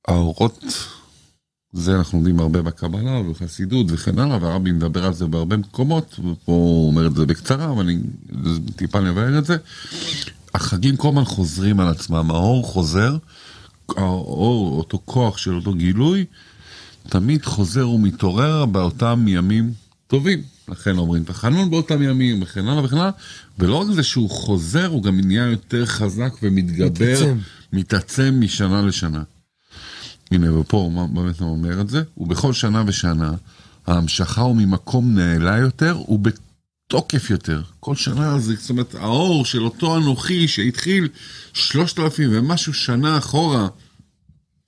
האורות, 0.07 0.63
זה 1.73 1.95
אנחנו 1.95 2.17
לומדים 2.17 2.39
הרבה 2.39 2.61
בקבלה 2.61 3.11
ובחסידות 3.11 3.85
וכן 3.89 4.19
הלאה, 4.19 4.37
והרבי 4.41 4.71
מדבר 4.71 5.05
על 5.05 5.13
זה 5.13 5.25
בהרבה 5.25 5.57
מקומות, 5.57 6.19
ופה 6.19 6.51
הוא 6.51 6.87
אומר 6.87 7.07
את 7.07 7.15
זה 7.15 7.25
בקצרה, 7.25 7.71
אבל 7.71 7.83
אני 7.83 7.99
טיפה 8.75 8.99
נבהר 8.99 9.37
את 9.37 9.45
זה. 9.45 9.57
החגים 10.53 10.97
כל 10.97 11.07
הזמן 11.07 11.25
חוזרים 11.25 11.79
על 11.79 11.87
עצמם, 11.87 12.31
האור 12.31 12.63
חוזר, 12.63 13.17
האור, 13.97 14.77
אותו 14.77 14.99
כוח 15.05 15.37
של 15.37 15.55
אותו 15.55 15.73
גילוי, 15.73 16.25
תמיד 17.09 17.45
חוזר 17.45 17.89
ומתעורר 17.89 18.65
באותם 18.65 19.25
ימים 19.27 19.73
טובים. 20.07 20.41
לכן 20.69 20.97
אומרים 20.97 21.23
תחנון 21.23 21.71
באותם 21.71 22.01
ימים, 22.01 22.41
וכן 22.41 22.67
הלאה 22.67 22.83
וכן 22.83 22.97
הלאה. 22.97 23.11
ולא 23.59 23.75
רק 23.75 23.87
זה 23.91 24.03
שהוא 24.03 24.29
חוזר, 24.29 24.87
הוא 24.87 25.03
גם 25.03 25.19
נהיה 25.19 25.45
יותר 25.45 25.85
חזק 25.85 26.33
ומתגבר, 26.43 27.11
מתעצם. 27.11 27.37
מתעצם 27.73 28.37
משנה 28.39 28.81
לשנה. 28.81 29.23
הנה, 30.31 30.59
ופה 30.59 30.77
הוא 30.77 31.07
באמת 31.07 31.41
אומר 31.41 31.81
את 31.81 31.89
זה, 31.89 32.03
ובכל 32.17 32.53
שנה 32.53 32.83
ושנה, 32.87 33.33
ההמשכה 33.87 34.41
הוא 34.41 34.55
ממקום 34.55 35.15
נעלה 35.15 35.57
יותר 35.57 35.97
ובתוקף 36.93 37.29
יותר. 37.29 37.61
כל 37.79 37.95
שנה 37.95 38.39
זה, 38.39 38.55
זאת 38.55 38.69
אומרת, 38.69 38.95
האור 38.95 39.45
של 39.45 39.63
אותו 39.63 39.97
אנוכי 39.97 40.47
שהתחיל 40.47 41.07
שלושת 41.53 41.99
אלפים 41.99 42.29
ומשהו 42.31 42.73
שנה 42.73 43.17
אחורה, 43.17 43.67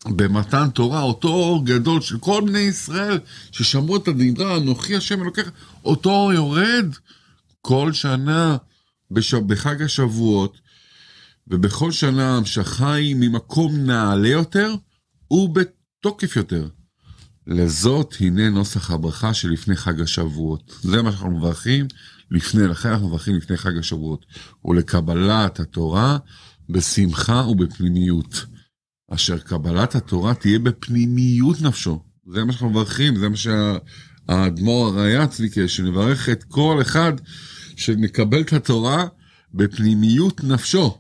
במתן 0.08 0.70
תורה, 0.70 1.02
אותו 1.02 1.28
אור 1.28 1.66
גדול 1.66 2.02
של 2.02 2.18
כל 2.18 2.44
בני 2.46 2.60
ישראל 2.60 3.20
ששמעו 3.52 3.98
את 3.98 4.08
הדברה, 4.08 4.58
אנוכי 4.58 4.96
השם 4.96 5.22
אלוקיך, 5.22 5.52
אותו 5.86 6.10
אור 6.10 6.34
יורד 6.34 6.96
כל 7.62 7.94
שנה 7.94 8.58
בש... 9.12 9.34
בחג 9.34 9.82
השבועות, 9.82 10.58
ובכל 11.48 11.92
שנה 11.92 12.34
ההמשכה 12.34 12.94
היא 12.94 13.16
ממקום 13.20 13.76
נעלה 13.78 14.28
יותר 14.28 14.76
ובתוקף 15.32 16.36
יותר. 16.36 16.68
לזאת 17.48 18.16
הנה 18.20 18.50
נוסח 18.50 18.92
הברכה 18.92 19.34
שלפני 19.34 19.76
חג 19.76 20.02
השבועות. 20.02 20.80
זה 20.82 21.02
מה 21.02 21.12
שאנחנו 21.12 21.32
מברכים 21.32 21.88
לפני, 22.32 22.68
לכן 22.68 22.90
אנחנו 22.90 23.08
מברכים 23.08 23.36
לפני 23.36 23.58
חג 23.58 23.78
השבועות. 23.78 24.26
ולקבלת 24.66 25.60
התורה 25.60 26.18
בשמחה 26.70 27.46
ובפנימיות. 27.50 28.46
אשר 29.12 29.40
קבלת 29.40 29.96
התורה 29.96 30.34
תהיה 30.34 30.60
בפנימיות 30.60 31.62
נפשו. 31.62 32.04
זה 32.34 32.44
מה 32.44 32.52
שאנחנו 32.52 32.70
מברכים, 32.70 33.16
זה 33.16 33.30
מה 33.30 33.36
שהאדמו"ר 33.38 34.88
הראי"ה 34.88 35.28
צביקה, 35.28 35.68
שנברך 35.68 36.30
את 36.30 36.44
כל 36.44 36.82
אחד 36.82 37.14
שנקבל 37.76 38.42
את 38.42 38.54
התורה 38.54 39.08
בפנימיות 39.54 40.44
נפשו. 40.44 40.98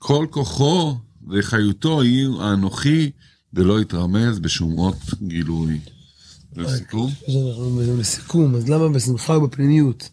כל 0.00 0.26
כוחו 0.30 0.98
וחיותו 1.30 2.04
יהיו 2.04 2.42
האנוכי 2.42 3.10
ולא 3.52 3.80
יתרמז 3.80 4.38
בשומות 4.38 4.96
גילוי. 5.22 5.80
לסיכום? 6.56 7.10
לסיכום, 7.98 8.54
אז 8.54 8.68
למה 8.68 8.88
בשמחה 8.88 9.38
ובפנימיות? 9.38 10.08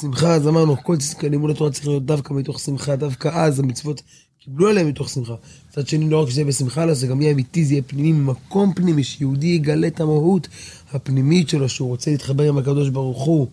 שמחה, 0.00 0.34
אז 0.34 0.48
אמרנו, 0.48 0.76
כל 0.82 0.96
לימוד 1.22 1.50
התורה 1.50 1.70
צריך 1.70 1.86
להיות 1.86 2.06
דווקא 2.06 2.34
מתוך 2.34 2.60
שמחה, 2.60 2.96
דווקא 2.96 3.28
אז 3.28 3.60
המצוות 3.60 4.02
קיבלו 4.44 4.68
עליהם 4.68 4.88
מתוך 4.88 5.08
שמחה. 5.08 5.34
מצד 5.70 5.88
שני, 5.88 6.10
לא 6.10 6.22
רק 6.22 6.30
שזה 6.30 6.40
יהיה 6.40 6.48
בשמחה, 6.48 6.82
אלא 6.82 6.94
זה 6.94 7.06
גם 7.06 7.20
יהיה 7.20 7.32
אמיתי, 7.32 7.64
זה 7.64 7.74
יהיה 7.74 7.82
פנימי, 7.82 8.12
ממקום 8.12 8.72
פנימי, 8.74 9.04
שיהודי 9.04 9.46
יגלה 9.46 9.86
את 9.86 10.00
המהות 10.00 10.48
הפנימית 10.92 11.48
שלו, 11.48 11.68
שהוא 11.68 11.88
רוצה 11.88 12.10
להתחבר 12.10 12.48
עם 12.48 12.58
הקדוש 12.58 12.88
ברוך 12.88 13.22
הוא. 13.22 13.46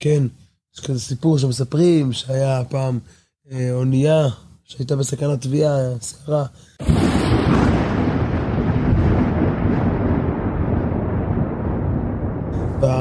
כן, 0.00 0.22
יש 0.74 0.80
כזה 0.80 1.00
סיפור 1.00 1.38
שמספרים, 1.38 2.12
שהיה 2.12 2.62
פעם 2.68 2.98
אה, 3.52 3.72
אונייה 3.72 4.28
שהייתה 4.64 4.96
בסכנת 4.96 5.40
טביעה, 5.40 5.76
סערה. 6.00 6.46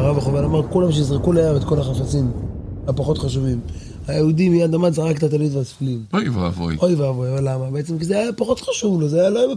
והרב 0.10 0.18
החובל 0.18 0.46
אמר, 0.46 0.68
כולם 0.70 0.92
שיזרקו 0.92 1.34
לים 1.34 1.56
את 1.56 1.64
כל 1.64 1.80
החפצים 1.80 2.32
הפחות 2.88 3.18
חשובים. 3.18 3.60
היהודי 4.08 4.50
מיד 4.50 4.74
עמד, 4.74 4.94
זרק 4.94 5.18
את 5.18 5.24
הטלית 5.24 5.54
והתפילין. 5.54 6.04
אוי 6.14 6.30
ואבוי. 6.30 6.78
אוי 6.82 6.96
ואבוי, 6.96 7.32
אבל 7.32 7.50
למה? 7.50 7.72
בעצם 7.72 8.00
כי 8.00 8.06
זה 8.06 8.18
היה 8.18 8.34
פחות 8.34 8.60
חשוב 8.60 9.02
לו, 9.02 9.10
זה 9.10 9.22
היה 9.22 9.30
לא... 9.30 9.54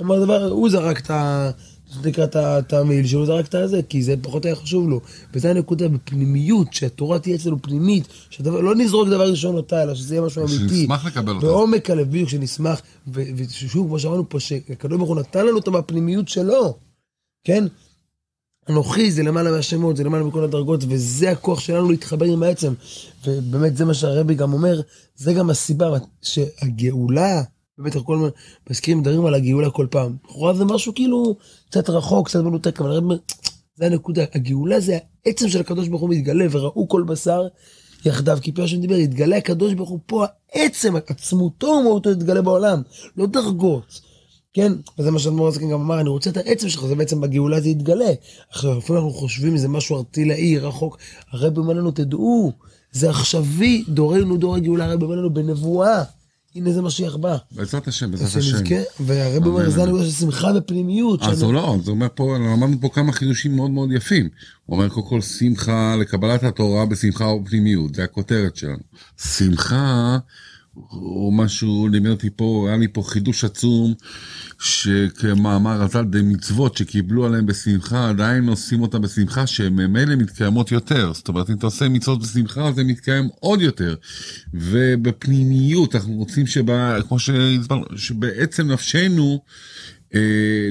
אמר 0.00 0.24
דבר, 0.24 0.50
הוא 0.50 0.70
זרק 0.70 1.00
את 1.00 1.10
ה... 1.10 1.50
נקרא 2.04 2.26
את 2.36 2.72
המעיל 2.72 3.06
שלו, 3.06 3.26
זרק 3.26 3.46
את 3.46 3.54
הזה, 3.54 3.80
כי 3.88 4.02
זה 4.02 4.14
פחות 4.22 4.44
היה 4.44 4.56
חשוב 4.56 4.88
לו. 4.88 5.00
וזה 5.34 5.50
הנקודה 5.50 5.88
בפנימיות, 5.88 6.74
שהתורה 6.74 7.18
תהיה 7.18 7.36
אצלנו 7.36 7.62
פנימית, 7.62 8.08
שהדבר, 8.30 8.60
לא 8.60 8.74
נזרוק 8.74 9.08
דבר 9.08 9.30
ראשון 9.30 9.56
אותה, 9.56 9.82
אלא 9.82 9.94
שזה 9.94 10.14
יהיה 10.14 10.26
משהו 10.26 10.42
אמיתי. 10.42 10.78
שנשמח 10.78 11.06
לקבל 11.06 11.34
אותה. 11.34 11.46
בעומק 11.46 11.90
הלב, 11.90 12.08
בדיוק, 12.08 12.28
שנשמח, 12.28 12.82
ושוב, 13.12 13.86
כמו 13.86 13.98
שאמרנו 13.98 14.28
פה, 14.28 14.40
שהקדוש 14.40 14.98
ברוך 14.98 15.08
הוא 15.08 15.16
נתן 15.16 15.46
לנו 15.46 15.56
אותה 15.56 15.70
מהפנימיות 15.70 16.28
שלו, 16.28 16.74
כן? 17.44 17.64
אנוכי 18.68 19.10
זה 19.10 19.22
למעלה 19.22 19.50
מהשמות, 19.50 19.96
זה 19.96 20.04
למעלה 20.04 20.24
מכל 20.24 20.44
הדרגות, 20.44 20.84
וזה 20.88 21.30
הכוח 21.30 21.60
שלנו 21.60 21.90
להתחבר 21.90 22.26
עם 22.26 22.42
העצם. 22.42 22.72
ובאמת 23.26 23.76
זה 23.76 23.84
מה 23.84 23.94
שהרבי 23.94 24.34
גם 24.34 24.52
אומר, 24.52 24.80
זה 25.16 25.32
גם 25.32 25.50
הסיבה 25.50 25.98
שהגאולה, 26.22 27.42
באמת 27.78 27.96
אנחנו 27.96 28.06
כל 28.06 28.14
הזמן 28.14 28.28
מזכירים, 28.70 28.98
מדברים 28.98 29.26
על 29.26 29.34
הגאולה 29.34 29.70
כל 29.70 29.86
פעם. 29.90 30.16
לכאורה 30.24 30.54
זה 30.54 30.64
משהו 30.64 30.94
כאילו 30.94 31.36
קצת 31.70 31.90
רחוק, 31.90 32.28
קצת 32.28 32.40
מנותק, 32.40 32.80
אבל 32.80 32.90
הרבי 32.90 33.04
אומר, 33.04 33.16
זה 33.76 33.86
הנקודה, 33.86 34.24
הגאולה 34.34 34.80
זה 34.80 34.98
העצם 35.26 35.48
של 35.48 35.60
הקדוש 35.60 35.88
ברוך 35.88 36.02
הוא 36.02 36.10
מתגלה, 36.10 36.46
וראו 36.50 36.88
כל 36.88 37.02
בשר 37.02 37.46
יחדיו, 38.04 38.38
כי 38.42 38.52
פה 38.52 38.62
השם 38.62 38.80
דיבר, 38.80 38.94
יתגלה 38.94 39.36
הקדוש 39.36 39.74
ברוך 39.74 39.90
הוא 39.90 39.98
פה, 40.06 40.24
העצם, 40.52 40.96
עצמותו 40.96 41.66
ומהותו 41.66 42.10
יתגלה 42.10 42.42
בעולם, 42.42 42.82
לא 43.16 43.26
דרגות. 43.26 44.11
כן, 44.54 44.72
וזה 44.98 45.10
מה 45.10 45.18
שאדמו"ר 45.18 45.48
הזקן 45.48 45.70
גם 45.70 45.80
אמר, 45.80 46.00
אני 46.00 46.08
רוצה 46.08 46.30
את 46.30 46.36
העצם 46.36 46.68
שלך, 46.68 46.86
זה 46.86 46.94
בעצם 46.94 47.20
בגאולה 47.20 47.60
זה 47.60 47.68
יתגלה. 47.68 48.12
עכשיו, 48.50 48.78
לפעמים 48.78 49.04
אנחנו 49.04 49.18
חושבים 49.18 49.54
איזה 49.54 49.68
משהו 49.68 49.96
ארטילאי, 49.96 50.58
רחוק, 50.58 50.98
הרב 51.32 51.58
אומר 51.58 51.74
לנו, 51.74 51.90
תדעו, 51.90 52.52
זה 52.92 53.10
עכשווי, 53.10 53.84
דורנו 53.88 54.36
דור 54.36 54.56
הגאולה, 54.56 54.84
הרב 54.84 55.02
אומר 55.02 55.16
לנו 55.16 55.34
בנבואה. 55.34 56.02
הנה 56.54 56.72
זה 56.72 56.82
משיח 56.82 57.16
בא. 57.16 57.36
בעזרת 57.52 57.88
השם, 57.88 58.10
בעזרת 58.10 58.36
השם. 58.36 58.56
והרב 59.00 59.46
אומר, 59.46 59.70
זה 59.70 59.82
הנקודה 59.82 60.04
של 60.04 60.10
שמחה 60.10 60.52
ופנימיות. 60.56 61.22
אז 61.22 61.42
הוא 61.42 61.52
לא, 61.52 61.76
זה 61.84 61.90
אומר 61.90 62.06
פה, 62.14 62.36
למדנו 62.38 62.80
פה 62.80 62.88
כמה 62.88 63.12
חידושים 63.12 63.56
מאוד 63.56 63.70
מאוד 63.70 63.92
יפים. 63.92 64.28
הוא 64.66 64.76
אומר 64.76 64.88
קודם 64.88 65.06
כל 65.06 65.20
שמחה 65.20 65.96
לקבלת 66.00 66.42
התורה 66.42 66.86
בשמחה 66.86 67.26
ופנימיות, 67.26 67.94
זה 67.94 68.04
הכותרת 68.04 68.56
שלנו. 68.56 68.82
שמחה 69.36 70.18
או 70.76 71.30
משהו 71.32 71.88
לימד 71.88 72.10
אותי 72.10 72.30
פה, 72.36 72.64
היה 72.68 72.76
לי 72.76 72.88
פה 72.88 73.02
חידוש 73.02 73.44
עצום, 73.44 73.94
שכמאמר 74.60 75.82
הז"ל 75.82 76.04
דמצוות 76.04 76.76
שקיבלו 76.76 77.26
עליהם 77.26 77.46
בשמחה, 77.46 78.08
עדיין 78.08 78.48
עושים 78.48 78.82
אותם 78.82 79.02
בשמחה, 79.02 79.46
שהן 79.46 79.72
ממילא 79.72 80.16
מתקיימות 80.16 80.72
יותר. 80.72 81.12
זאת 81.12 81.28
אומרת, 81.28 81.50
אם 81.50 81.54
אתה 81.54 81.66
עושה 81.66 81.88
מצוות 81.88 82.22
בשמחה, 82.22 82.72
זה 82.72 82.84
מתקיים 82.84 83.28
עוד 83.40 83.60
יותר. 83.60 83.94
ובפנימיות, 84.54 85.94
אנחנו 85.94 86.12
רוצים 86.12 86.46
שבה, 86.46 86.98
כמו 87.08 87.16
שבעצם 87.96 88.70
נפשנו, 88.70 89.42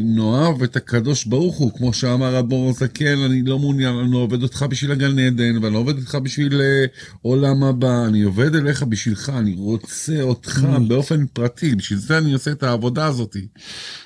נאהב 0.02 0.64
את 0.64 0.76
הקדוש 0.76 1.26
ברוך 1.26 1.58
הוא, 1.58 1.72
כמו 1.78 1.94
שאמר 1.94 2.40
אדמו"ר 2.40 2.70
הזקן, 2.70 3.20
אני 3.26 3.42
לא 3.42 3.60
מעוניין, 3.60 3.96
אני 3.96 4.12
לא 4.12 4.18
עובד 4.18 4.44
אותך 4.44 4.66
בשביל 4.70 4.92
הגן 4.92 5.20
עדן, 5.20 5.64
ואני 5.64 5.74
לא 5.74 5.80
עובד 5.80 5.98
אותך 5.98 6.16
בשביל 6.16 6.62
אה, 6.62 6.86
עולם 7.22 7.64
הבא, 7.64 8.06
אני 8.06 8.22
עובד 8.22 8.56
אליך 8.56 8.84
בשבילך, 8.84 9.32
אני 9.38 9.56
רוצה 9.58 10.22
אותך 10.22 10.64
mm. 10.64 10.80
באופן 10.88 11.26
פרטי, 11.34 11.76
בשביל 11.76 12.00
זה 12.00 12.18
אני 12.18 12.34
עושה 12.34 12.52
את 12.52 12.64
העבודה 12.64 13.06
הזאת. 13.06 13.38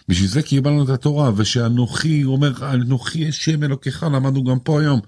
בשביל 0.10 0.30
זה 0.30 0.42
קיבלנו 0.42 0.84
את 0.84 0.89
התורה, 0.89 1.32
ושאנוכי, 1.36 2.22
הוא 2.22 2.36
אומר, 2.36 2.74
אנוכי 2.74 3.27
השם 3.27 3.63
אלוקיך, 3.63 4.04
למדנו 4.04 4.44
גם 4.44 4.60
פה 4.60 4.82
היום. 4.82 5.00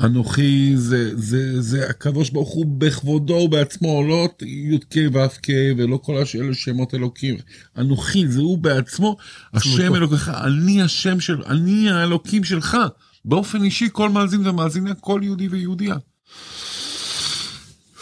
אנוכי 0.00 0.72
זה, 0.76 1.10
זה, 1.16 1.62
זה 1.62 1.90
הקדוש 1.90 2.30
ברוך 2.30 2.50
הוא 2.50 2.66
בכבודו 2.78 3.34
ובעצמו, 3.34 4.04
לא 4.08 4.28
י"ק 4.42 4.94
ו"ק 5.12 5.46
ולא 5.76 5.96
כל 5.96 6.16
אלה 6.34 6.54
שמות 6.54 6.94
אלוקים. 6.94 7.36
אנוכי 7.78 8.28
זה 8.28 8.40
הוא 8.40 8.58
בעצמו, 8.58 9.16
השם 9.54 9.94
אלוקיך, 9.94 10.28
אני 10.28 10.82
השם 10.82 11.20
של, 11.20 11.42
אני 11.46 11.90
האלוקים 11.90 12.44
שלך. 12.44 12.76
באופן 13.24 13.62
אישי 13.62 13.88
כל 13.92 14.08
מאזין 14.08 14.46
ומאזינה, 14.46 14.94
כל 14.94 15.20
יהודי 15.24 15.48
ויהודייה. 15.48 15.96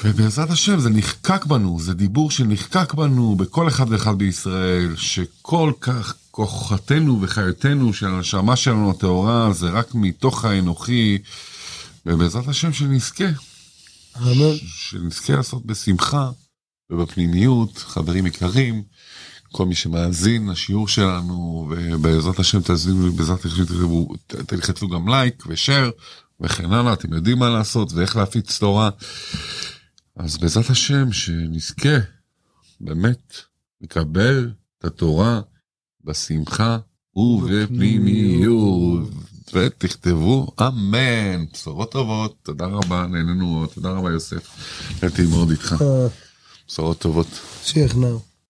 ובעזרת 0.04 0.50
השם 0.50 0.80
זה 0.80 0.90
נחקק 0.90 1.46
בנו, 1.46 1.80
זה 1.80 1.94
דיבור 1.94 2.30
שנחקק 2.30 2.94
בנו 2.94 3.34
בכל 3.36 3.68
אחד 3.68 3.86
ואחד 3.88 4.18
בישראל, 4.18 4.96
שכל 4.96 5.72
כך 5.80 6.14
כוחתנו 6.30 7.22
וחיותנו 7.22 7.92
של 7.92 8.06
הנשמה 8.06 8.56
שלנו 8.56 8.90
הטהורה 8.90 9.52
זה 9.52 9.70
רק 9.70 9.94
מתוך 9.94 10.44
האנוכי. 10.44 11.18
ובעזרת 12.08 12.48
השם 12.48 12.72
שנזכה. 12.72 13.28
אמן. 14.16 14.56
שנזכה 14.66 15.36
לעשות 15.36 15.66
בשמחה 15.66 16.30
ובפנימיות, 16.90 17.78
חברים 17.78 18.26
יקרים, 18.26 18.82
כל 19.52 19.66
מי 19.66 19.74
שמאזין 19.74 20.48
לשיעור 20.48 20.88
שלנו, 20.88 21.68
ובעזרת 21.70 22.38
השם 22.38 22.60
תאזינו, 22.60 23.12
בעזרת 23.12 23.44
השם 23.44 23.64
תלחצו 24.46 24.88
גם 24.88 25.08
לייק 25.08 25.44
ושאר 25.46 25.90
וכן 26.40 26.72
הלאה, 26.72 26.92
אתם 26.92 27.14
יודעים 27.14 27.38
מה 27.38 27.48
לעשות 27.48 27.92
ואיך 27.92 28.16
להפיץ 28.16 28.58
תורה. 28.58 28.90
אז 30.16 30.38
בעזרת 30.38 30.70
השם 30.70 31.12
שנזכה 31.12 31.98
באמת 32.80 33.34
לקבל 33.80 34.50
את 34.78 34.84
התורה 34.84 35.40
בשמחה 36.04 36.78
ובפנימיות. 37.16 39.08
ותכתבו 39.54 40.46
אמן, 40.60 41.44
בשורות 41.52 41.92
טובות, 41.92 42.34
תודה 42.42 42.66
רבה, 42.66 43.06
נהנינו, 43.06 43.66
תודה 43.74 43.90
רבה 43.90 44.10
יוסף, 44.10 44.48
הייתי 45.02 45.22
מאוד 45.26 45.50
איתך, 45.50 45.76
אה. 45.82 46.06
בשורות 46.68 46.98
טובות. 46.98 47.26
שיחנאו. 47.62 48.27